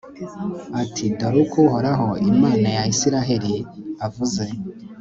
ati 0.81 1.03
dore 1.17 1.37
uko 1.45 1.55
uhoraho, 1.67 2.07
imana 2.31 2.67
ya 2.75 2.83
israheli 2.93 3.55
avuze 4.07 4.43